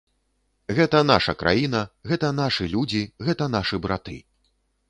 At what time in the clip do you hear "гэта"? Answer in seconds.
0.77-1.01, 2.13-2.33, 3.29-3.53